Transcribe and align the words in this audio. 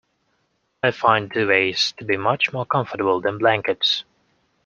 I 0.81 0.89
find 0.89 1.29
duvets 1.29 1.91
to 1.97 2.05
be 2.05 2.17
much 2.17 2.51
more 2.53 2.65
comfortable 2.65 3.21
than 3.21 3.37
blankets 3.37 4.03